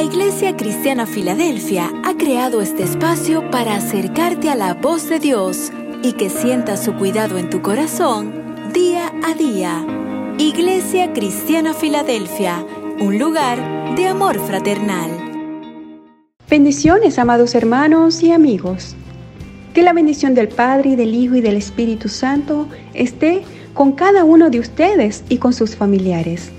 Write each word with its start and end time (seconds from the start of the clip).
La 0.00 0.06
Iglesia 0.06 0.56
Cristiana 0.56 1.04
Filadelfia 1.04 1.92
ha 2.04 2.16
creado 2.16 2.62
este 2.62 2.84
espacio 2.84 3.50
para 3.50 3.76
acercarte 3.76 4.48
a 4.48 4.54
la 4.54 4.72
voz 4.72 5.10
de 5.10 5.18
Dios 5.18 5.70
y 6.02 6.14
que 6.14 6.30
sientas 6.30 6.82
su 6.82 6.94
cuidado 6.94 7.36
en 7.36 7.50
tu 7.50 7.60
corazón 7.60 8.32
día 8.72 9.12
a 9.22 9.34
día. 9.34 9.84
Iglesia 10.38 11.12
Cristiana 11.12 11.74
Filadelfia, 11.74 12.64
un 12.98 13.18
lugar 13.18 13.58
de 13.94 14.06
amor 14.06 14.38
fraternal. 14.38 15.10
Bendiciones, 16.48 17.18
amados 17.18 17.54
hermanos 17.54 18.22
y 18.22 18.32
amigos. 18.32 18.96
Que 19.74 19.82
la 19.82 19.92
bendición 19.92 20.34
del 20.34 20.48
Padre, 20.48 20.96
del 20.96 21.14
Hijo 21.14 21.34
y 21.34 21.42
del 21.42 21.58
Espíritu 21.58 22.08
Santo 22.08 22.68
esté 22.94 23.42
con 23.74 23.92
cada 23.92 24.24
uno 24.24 24.48
de 24.48 24.60
ustedes 24.60 25.24
y 25.28 25.36
con 25.36 25.52
sus 25.52 25.76
familiares. 25.76 26.50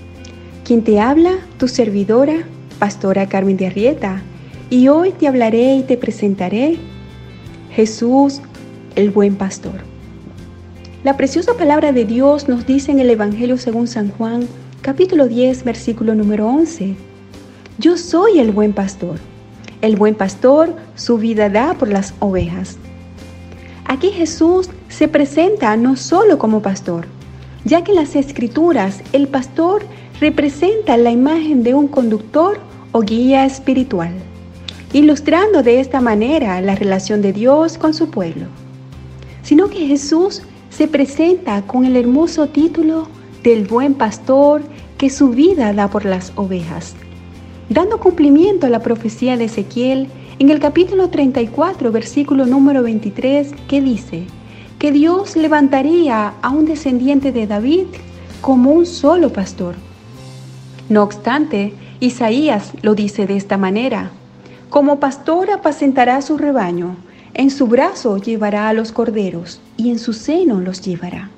Quien 0.63 0.83
te 0.83 0.99
habla, 0.99 1.39
tu 1.57 1.67
servidora, 1.67 2.45
Pastora 2.81 3.29
Carmen 3.29 3.57
de 3.57 3.67
Arrieta, 3.67 4.23
y 4.71 4.87
hoy 4.87 5.11
te 5.11 5.27
hablaré 5.27 5.75
y 5.75 5.83
te 5.83 5.97
presentaré 5.97 6.79
Jesús, 7.69 8.41
el 8.95 9.11
buen 9.11 9.35
pastor. 9.35 9.81
La 11.03 11.15
preciosa 11.15 11.53
palabra 11.53 11.91
de 11.91 12.05
Dios 12.05 12.49
nos 12.49 12.65
dice 12.65 12.91
en 12.91 12.99
el 12.99 13.11
Evangelio 13.11 13.59
según 13.59 13.87
San 13.87 14.09
Juan, 14.09 14.47
capítulo 14.81 15.27
10, 15.27 15.63
versículo 15.63 16.15
número 16.15 16.47
11. 16.47 16.95
Yo 17.77 17.97
soy 17.97 18.39
el 18.39 18.51
buen 18.51 18.73
pastor. 18.73 19.19
El 19.83 19.95
buen 19.95 20.15
pastor 20.15 20.75
su 20.95 21.19
vida 21.19 21.49
da 21.49 21.75
por 21.75 21.87
las 21.87 22.15
ovejas. 22.17 22.77
Aquí 23.85 24.09
Jesús 24.09 24.71
se 24.89 25.07
presenta 25.07 25.77
no 25.77 25.97
solo 25.97 26.39
como 26.39 26.63
pastor, 26.63 27.05
ya 27.63 27.83
que 27.83 27.91
en 27.91 27.97
las 27.97 28.15
escrituras 28.15 29.01
el 29.13 29.27
pastor 29.27 29.83
representa 30.19 30.97
la 30.97 31.11
imagen 31.11 31.61
de 31.61 31.75
un 31.75 31.87
conductor 31.87 32.70
o 32.91 33.01
guía 33.01 33.45
espiritual, 33.45 34.13
ilustrando 34.93 35.63
de 35.63 35.79
esta 35.79 36.01
manera 36.01 36.61
la 36.61 36.75
relación 36.75 37.21
de 37.21 37.33
Dios 37.33 37.77
con 37.77 37.93
su 37.93 38.09
pueblo, 38.09 38.47
sino 39.43 39.69
que 39.69 39.87
Jesús 39.87 40.41
se 40.69 40.87
presenta 40.87 41.61
con 41.63 41.85
el 41.85 41.95
hermoso 41.95 42.47
título 42.47 43.07
del 43.43 43.65
buen 43.65 43.93
pastor 43.93 44.61
que 44.97 45.09
su 45.09 45.29
vida 45.29 45.73
da 45.73 45.89
por 45.89 46.05
las 46.05 46.31
ovejas, 46.35 46.95
dando 47.69 47.99
cumplimiento 47.99 48.67
a 48.67 48.69
la 48.69 48.79
profecía 48.79 49.37
de 49.37 49.45
Ezequiel 49.45 50.07
en 50.39 50.49
el 50.49 50.59
capítulo 50.59 51.09
34, 51.09 51.91
versículo 51.91 52.45
número 52.45 52.83
23, 52.83 53.51
que 53.67 53.81
dice 53.81 54.25
que 54.79 54.91
Dios 54.91 55.35
levantaría 55.35 56.33
a 56.41 56.49
un 56.49 56.65
descendiente 56.65 57.31
de 57.31 57.45
David 57.45 57.85
como 58.41 58.71
un 58.71 58.87
solo 58.87 59.31
pastor. 59.31 59.75
No 60.89 61.03
obstante, 61.03 61.73
Isaías 62.01 62.71
lo 62.81 62.95
dice 62.95 63.27
de 63.27 63.37
esta 63.37 63.57
manera, 63.57 64.09
como 64.71 64.99
pastor 64.99 65.51
apacentará 65.51 66.19
su 66.23 66.35
rebaño, 66.35 66.95
en 67.35 67.51
su 67.51 67.67
brazo 67.67 68.17
llevará 68.17 68.69
a 68.69 68.73
los 68.73 68.91
corderos 68.91 69.61
y 69.77 69.91
en 69.91 69.99
su 69.99 70.13
seno 70.13 70.59
los 70.59 70.81
llevará. 70.81 71.29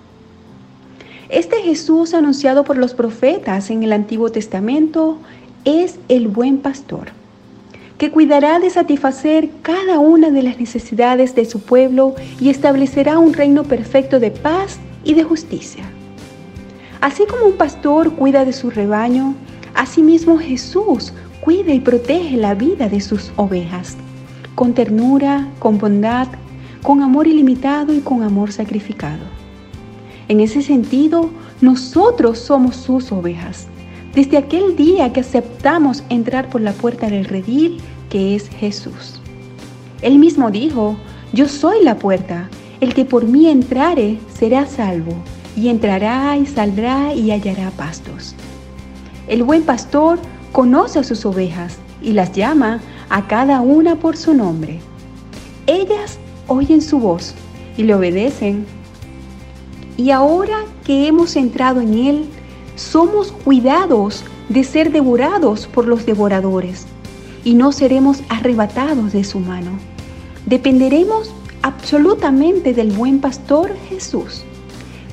Este 1.27 1.57
Jesús 1.57 2.13
anunciado 2.13 2.63
por 2.63 2.77
los 2.77 2.93
profetas 2.93 3.71
en 3.71 3.83
el 3.83 3.91
Antiguo 3.91 4.31
Testamento 4.31 5.17
es 5.65 5.99
el 6.07 6.29
buen 6.29 6.59
pastor, 6.59 7.09
que 7.97 8.09
cuidará 8.09 8.59
de 8.59 8.69
satisfacer 8.69 9.49
cada 9.63 9.99
una 9.99 10.29
de 10.29 10.43
las 10.43 10.57
necesidades 10.57 11.35
de 11.35 11.43
su 11.43 11.59
pueblo 11.59 12.15
y 12.39 12.47
establecerá 12.47 13.19
un 13.19 13.33
reino 13.33 13.65
perfecto 13.65 14.21
de 14.21 14.31
paz 14.31 14.79
y 15.03 15.13
de 15.13 15.25
justicia. 15.25 15.83
Así 17.01 17.25
como 17.25 17.47
un 17.47 17.57
pastor 17.57 18.13
cuida 18.13 18.45
de 18.45 18.53
su 18.53 18.69
rebaño, 18.69 19.35
Asimismo 19.73 20.37
Jesús 20.37 21.13
cuida 21.41 21.73
y 21.73 21.79
protege 21.79 22.37
la 22.37 22.55
vida 22.55 22.89
de 22.89 23.01
sus 23.01 23.31
ovejas, 23.35 23.97
con 24.55 24.73
ternura, 24.73 25.47
con 25.59 25.77
bondad, 25.77 26.27
con 26.83 27.01
amor 27.01 27.27
ilimitado 27.27 27.93
y 27.93 27.99
con 27.99 28.23
amor 28.23 28.51
sacrificado. 28.51 29.25
En 30.27 30.39
ese 30.39 30.61
sentido, 30.61 31.29
nosotros 31.61 32.39
somos 32.39 32.75
sus 32.75 33.11
ovejas. 33.11 33.67
Desde 34.13 34.37
aquel 34.37 34.75
día 34.75 35.11
que 35.11 35.21
aceptamos 35.21 36.03
entrar 36.09 36.49
por 36.49 36.61
la 36.61 36.71
puerta 36.71 37.09
del 37.09 37.25
redil, 37.25 37.79
que 38.09 38.35
es 38.35 38.47
Jesús. 38.47 39.19
Él 40.01 40.19
mismo 40.19 40.51
dijo, 40.51 40.97
yo 41.33 41.47
soy 41.47 41.83
la 41.83 41.97
puerta, 41.97 42.49
el 42.79 42.93
que 42.93 43.05
por 43.05 43.25
mí 43.25 43.49
entrare 43.49 44.19
será 44.31 44.67
salvo, 44.67 45.13
y 45.55 45.69
entrará 45.69 46.37
y 46.37 46.45
saldrá 46.45 47.13
y 47.13 47.31
hallará 47.31 47.71
pastos. 47.71 48.35
El 49.27 49.43
buen 49.43 49.63
pastor 49.63 50.19
conoce 50.51 50.99
a 50.99 51.03
sus 51.03 51.25
ovejas 51.25 51.77
y 52.01 52.11
las 52.11 52.33
llama 52.33 52.81
a 53.09 53.27
cada 53.27 53.61
una 53.61 53.95
por 53.95 54.17
su 54.17 54.33
nombre. 54.33 54.79
Ellas 55.65 56.19
oyen 56.47 56.81
su 56.81 56.99
voz 56.99 57.33
y 57.77 57.83
le 57.83 57.95
obedecen. 57.95 58.65
Y 59.95 60.11
ahora 60.11 60.57
que 60.83 61.07
hemos 61.07 61.35
entrado 61.35 61.79
en 61.79 61.93
Él, 61.93 62.25
somos 62.75 63.31
cuidados 63.31 64.25
de 64.49 64.63
ser 64.63 64.91
devorados 64.91 65.67
por 65.67 65.87
los 65.87 66.05
devoradores 66.05 66.85
y 67.45 67.53
no 67.53 67.71
seremos 67.71 68.21
arrebatados 68.29 69.13
de 69.13 69.23
su 69.23 69.39
mano. 69.39 69.71
Dependeremos 70.45 71.33
absolutamente 71.61 72.73
del 72.73 72.91
buen 72.91 73.21
pastor 73.21 73.73
Jesús 73.87 74.43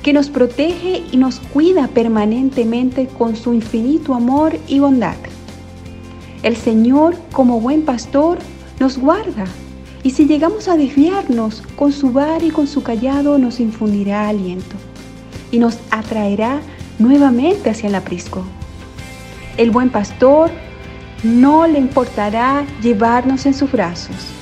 que 0.03 0.13
nos 0.13 0.29
protege 0.29 1.03
y 1.11 1.17
nos 1.17 1.39
cuida 1.39 1.87
permanentemente 1.87 3.07
con 3.07 3.35
su 3.35 3.53
infinito 3.53 4.13
amor 4.13 4.57
y 4.67 4.79
bondad. 4.79 5.15
El 6.43 6.57
Señor, 6.57 7.15
como 7.31 7.59
buen 7.59 7.83
pastor, 7.83 8.39
nos 8.79 8.97
guarda 8.97 9.45
y 10.03 10.11
si 10.11 10.25
llegamos 10.25 10.67
a 10.67 10.77
desviarnos, 10.77 11.61
con 11.75 11.91
su 11.91 12.11
bar 12.11 12.43
y 12.43 12.49
con 12.49 12.65
su 12.65 12.81
callado 12.81 13.37
nos 13.37 13.59
infundirá 13.59 14.27
aliento 14.27 14.75
y 15.51 15.59
nos 15.59 15.77
atraerá 15.91 16.61
nuevamente 16.97 17.69
hacia 17.69 17.89
el 17.89 17.95
aprisco. 17.95 18.43
El 19.57 19.69
buen 19.69 19.91
pastor 19.91 20.49
no 21.23 21.67
le 21.67 21.77
importará 21.77 22.65
llevarnos 22.81 23.45
en 23.45 23.53
sus 23.53 23.71
brazos 23.71 24.40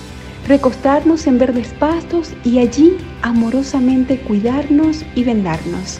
recostarnos 0.49 1.27
en 1.27 1.37
verdes 1.37 1.75
pastos 1.77 2.33
y 2.43 2.57
allí 2.57 2.97
amorosamente 3.21 4.19
cuidarnos 4.19 5.05
y 5.13 5.23
vendarnos. 5.23 5.99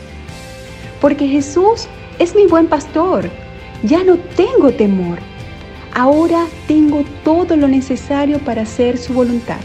Porque 1.00 1.28
Jesús 1.28 1.88
es 2.18 2.36
mi 2.36 2.48
buen 2.48 2.66
pastor, 2.66 3.30
ya 3.84 4.04
no 4.04 4.18
tengo 4.18 4.72
temor, 4.72 5.20
ahora 5.94 6.48
tengo 6.68 7.06
todo 7.24 7.56
lo 7.56 7.68
necesario 7.68 8.40
para 8.40 8.64
hacer 8.64 8.98
su 8.98 9.14
voluntad. 9.14 9.62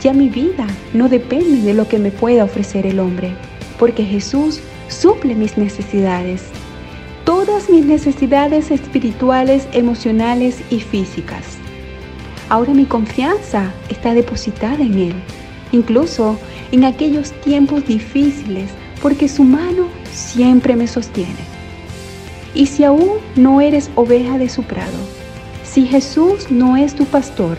Ya 0.00 0.12
mi 0.12 0.28
vida 0.28 0.68
no 0.94 1.08
depende 1.08 1.60
de 1.60 1.74
lo 1.74 1.88
que 1.88 1.98
me 1.98 2.12
pueda 2.12 2.44
ofrecer 2.44 2.86
el 2.86 3.00
hombre, 3.00 3.34
porque 3.76 4.04
Jesús 4.04 4.60
suple 4.86 5.34
mis 5.34 5.58
necesidades, 5.58 6.44
todas 7.24 7.68
mis 7.68 7.84
necesidades 7.84 8.70
espirituales, 8.70 9.66
emocionales 9.72 10.60
y 10.70 10.78
físicas. 10.78 11.58
Ahora 12.50 12.74
mi 12.74 12.84
confianza 12.84 13.72
está 13.90 14.12
depositada 14.12 14.82
en 14.82 14.98
Él, 14.98 15.14
incluso 15.70 16.36
en 16.72 16.84
aquellos 16.84 17.30
tiempos 17.42 17.86
difíciles, 17.86 18.68
porque 19.00 19.28
su 19.28 19.44
mano 19.44 19.86
siempre 20.12 20.74
me 20.74 20.88
sostiene. 20.88 21.38
Y 22.52 22.66
si 22.66 22.82
aún 22.82 23.18
no 23.36 23.60
eres 23.60 23.88
oveja 23.94 24.36
de 24.36 24.48
su 24.48 24.64
prado, 24.64 24.98
si 25.62 25.86
Jesús 25.86 26.50
no 26.50 26.76
es 26.76 26.96
tu 26.96 27.04
pastor, 27.04 27.56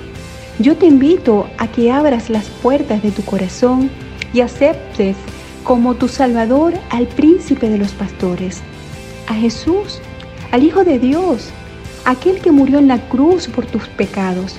yo 0.59 0.75
te 0.75 0.87
invito 0.87 1.47
a 1.57 1.69
que 1.69 1.89
abras 1.89 2.29
las 2.29 2.47
puertas 2.49 3.01
de 3.01 3.11
tu 3.11 3.23
corazón 3.23 3.89
y 4.33 4.41
aceptes 4.41 5.15
como 5.63 5.95
tu 5.95 6.09
Salvador 6.09 6.73
al 6.89 7.07
príncipe 7.07 7.69
de 7.69 7.77
los 7.77 7.93
pastores, 7.93 8.61
a 9.27 9.35
Jesús, 9.35 10.01
al 10.51 10.63
Hijo 10.63 10.83
de 10.83 10.99
Dios, 10.99 11.49
aquel 12.03 12.41
que 12.41 12.51
murió 12.51 12.79
en 12.79 12.89
la 12.89 12.99
cruz 13.07 13.47
por 13.47 13.65
tus 13.65 13.87
pecados 13.87 14.57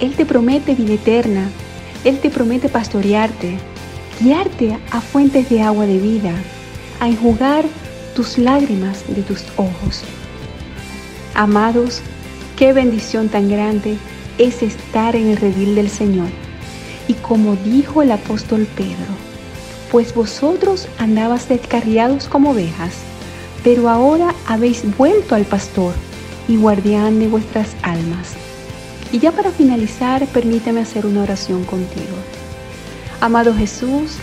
él 0.00 0.14
te 0.14 0.26
promete 0.26 0.74
vida 0.74 0.94
eterna. 0.94 1.48
Él 2.04 2.18
te 2.20 2.30
promete 2.30 2.68
pastorearte, 2.68 3.58
guiarte 4.20 4.78
a 4.90 5.00
fuentes 5.00 5.48
de 5.48 5.62
agua 5.62 5.86
de 5.86 5.98
vida, 5.98 6.34
a 7.00 7.08
enjugar 7.08 7.64
tus 8.14 8.38
lágrimas 8.38 9.04
de 9.08 9.22
tus 9.22 9.44
ojos. 9.56 10.02
Amados, 11.34 12.00
qué 12.56 12.72
bendición 12.72 13.28
tan 13.28 13.48
grande 13.48 13.96
es 14.38 14.62
estar 14.62 15.16
en 15.16 15.28
el 15.28 15.36
redil 15.36 15.74
del 15.74 15.90
Señor. 15.90 16.28
Y 17.08 17.14
como 17.14 17.56
dijo 17.56 18.02
el 18.02 18.12
apóstol 18.12 18.66
Pedro, 18.76 19.14
pues 19.90 20.14
vosotros 20.14 20.88
andabas 20.98 21.48
descarriados 21.48 22.28
como 22.28 22.50
ovejas, 22.50 22.94
pero 23.64 23.88
ahora 23.88 24.34
habéis 24.46 24.84
vuelto 24.96 25.34
al 25.34 25.44
pastor 25.44 25.94
y 26.48 26.56
guardián 26.56 27.18
de 27.18 27.28
vuestras 27.28 27.74
almas. 27.82 28.45
Y 29.12 29.18
ya 29.18 29.32
para 29.32 29.50
finalizar, 29.50 30.26
permíteme 30.26 30.80
hacer 30.80 31.06
una 31.06 31.22
oración 31.22 31.64
contigo. 31.64 32.16
Amado 33.20 33.54
Jesús, 33.54 34.16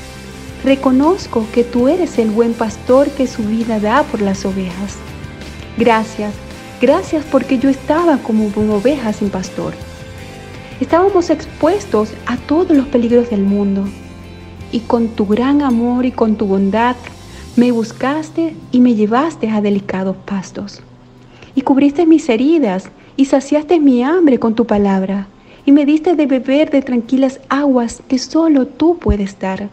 reconozco 0.63 1.45
que 1.53 1.63
tú 1.63 1.87
eres 1.87 2.17
el 2.19 2.29
buen 2.29 2.53
pastor 2.53 3.09
que 3.09 3.27
su 3.27 3.43
vida 3.43 3.79
da 3.79 4.03
por 4.03 4.21
las 4.21 4.45
ovejas. 4.45 4.97
Gracias, 5.77 6.33
Gracias 6.83 7.23
porque 7.23 7.59
yo 7.59 7.69
estaba 7.69 8.17
como 8.17 8.51
una 8.57 8.73
oveja 8.73 9.13
sin 9.13 9.29
pastor. 9.29 9.73
Estábamos 10.81 11.29
expuestos 11.29 12.09
a 12.25 12.35
todos 12.35 12.75
los 12.75 12.87
peligros 12.87 13.29
del 13.29 13.41
mundo. 13.41 13.85
Y 14.69 14.81
con 14.81 15.07
tu 15.07 15.25
gran 15.25 15.61
amor 15.61 16.05
y 16.05 16.11
con 16.11 16.35
tu 16.35 16.45
bondad 16.45 16.97
me 17.55 17.71
buscaste 17.71 18.57
y 18.73 18.81
me 18.81 18.95
llevaste 18.95 19.49
a 19.49 19.61
delicados 19.61 20.17
pastos. 20.25 20.81
Y 21.55 21.61
cubriste 21.61 22.05
mis 22.05 22.27
heridas 22.27 22.89
y 23.15 23.25
saciaste 23.25 23.79
mi 23.79 24.03
hambre 24.03 24.39
con 24.39 24.55
tu 24.55 24.65
palabra. 24.65 25.27
Y 25.65 25.71
me 25.71 25.85
diste 25.85 26.15
de 26.15 26.25
beber 26.25 26.71
de 26.71 26.81
tranquilas 26.81 27.39
aguas 27.49 28.01
que 28.07 28.19
solo 28.19 28.67
tú 28.67 28.97
puedes 28.97 29.39
dar. 29.39 29.69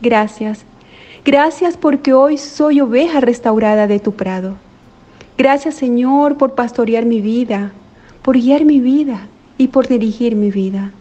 Gracias. 0.00 0.64
Gracias 1.24 1.76
porque 1.76 2.12
hoy 2.12 2.38
soy 2.38 2.80
oveja 2.80 3.20
restaurada 3.20 3.86
de 3.86 4.00
tu 4.00 4.12
prado. 4.12 4.56
Gracias 5.36 5.76
Señor 5.76 6.36
por 6.36 6.54
pastorear 6.54 7.04
mi 7.04 7.20
vida, 7.20 7.72
por 8.22 8.36
guiar 8.36 8.64
mi 8.64 8.80
vida 8.80 9.28
y 9.56 9.68
por 9.68 9.86
dirigir 9.86 10.34
mi 10.34 10.50
vida. 10.50 10.92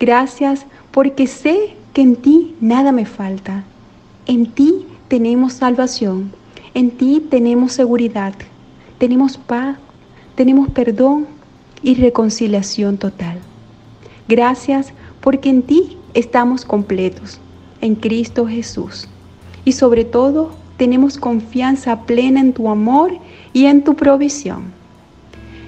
Gracias 0.00 0.66
porque 0.90 1.26
sé 1.26 1.74
que 1.92 2.02
en 2.02 2.16
ti 2.16 2.54
nada 2.60 2.92
me 2.92 3.06
falta. 3.06 3.64
En 4.26 4.46
ti 4.46 4.86
tenemos 5.08 5.54
salvación, 5.54 6.32
en 6.72 6.90
ti 6.90 7.22
tenemos 7.28 7.72
seguridad, 7.72 8.34
tenemos 8.98 9.36
paz, 9.36 9.76
tenemos 10.34 10.68
perdón 10.70 11.26
y 11.82 11.94
reconciliación 11.94 12.98
total. 12.98 13.38
Gracias 14.28 14.92
porque 15.20 15.50
en 15.50 15.62
ti 15.62 15.96
estamos 16.14 16.64
completos, 16.64 17.40
en 17.80 17.94
Cristo 17.94 18.46
Jesús. 18.46 19.08
Y 19.64 19.72
sobre 19.72 20.04
todo 20.04 20.52
tenemos 20.76 21.18
confianza 21.18 22.02
plena 22.02 22.40
en 22.40 22.52
tu 22.52 22.68
amor 22.68 23.12
y 23.52 23.66
en 23.66 23.84
tu 23.84 23.94
provisión. 23.94 24.72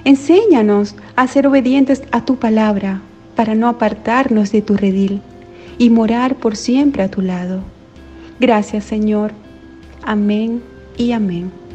Enséñanos 0.04 0.94
a 1.16 1.26
ser 1.26 1.46
obedientes 1.46 2.02
a 2.12 2.24
tu 2.24 2.36
palabra 2.36 3.00
para 3.34 3.54
no 3.54 3.68
apartarnos 3.68 4.52
de 4.52 4.62
tu 4.62 4.76
redil 4.76 5.20
y 5.78 5.90
morar 5.90 6.36
por 6.36 6.56
siempre 6.56 7.02
a 7.02 7.10
tu 7.10 7.22
lado. 7.22 7.60
Gracias 8.40 8.84
Señor. 8.84 9.32
Amén 10.02 10.62
y 10.96 11.12
amén. 11.12 11.65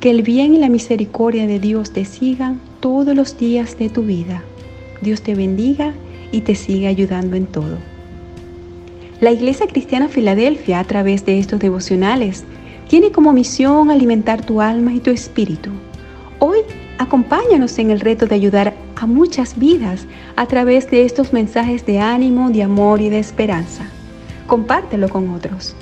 Que 0.00 0.10
el 0.10 0.22
bien 0.22 0.54
y 0.54 0.58
la 0.58 0.68
misericordia 0.68 1.48
de 1.48 1.58
Dios 1.58 1.90
te 1.90 2.04
sigan 2.04 2.60
todos 2.78 3.16
los 3.16 3.36
días 3.36 3.76
de 3.78 3.88
tu 3.88 4.02
vida. 4.02 4.44
Dios 5.02 5.22
te 5.22 5.34
bendiga 5.34 5.92
y 6.30 6.42
te 6.42 6.54
siga 6.54 6.88
ayudando 6.88 7.34
en 7.34 7.46
todo. 7.46 7.78
La 9.20 9.32
Iglesia 9.32 9.66
Cristiana 9.66 10.06
Filadelfia, 10.06 10.78
a 10.78 10.84
través 10.84 11.26
de 11.26 11.40
estos 11.40 11.58
devocionales, 11.58 12.44
tiene 12.88 13.10
como 13.10 13.32
misión 13.32 13.90
alimentar 13.90 14.44
tu 14.44 14.60
alma 14.60 14.94
y 14.94 15.00
tu 15.00 15.10
espíritu. 15.10 15.70
Hoy 16.38 16.58
acompáñanos 16.98 17.76
en 17.80 17.90
el 17.90 17.98
reto 17.98 18.26
de 18.26 18.36
ayudar 18.36 18.74
a 18.94 19.06
muchas 19.06 19.58
vidas 19.58 20.06
a 20.36 20.46
través 20.46 20.88
de 20.92 21.04
estos 21.04 21.32
mensajes 21.32 21.84
de 21.84 21.98
ánimo, 21.98 22.50
de 22.50 22.62
amor 22.62 23.00
y 23.00 23.08
de 23.08 23.18
esperanza. 23.18 23.84
Compártelo 24.46 25.08
con 25.08 25.30
otros. 25.30 25.74